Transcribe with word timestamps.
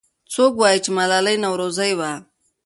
څوک 0.33 0.53
وایي 0.57 0.79
چې 0.83 0.89
ملالۍ 0.97 1.35
نورزۍ 1.43 1.91
وه؟ 1.99 2.11